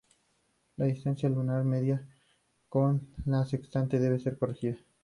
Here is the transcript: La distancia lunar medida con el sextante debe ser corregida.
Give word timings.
La 0.77 0.85
distancia 0.87 1.29
lunar 1.29 1.63
medida 1.63 2.03
con 2.69 3.07
el 3.23 3.45
sextante 3.45 3.99
debe 3.99 4.17
ser 4.19 4.35
corregida. 4.35 4.79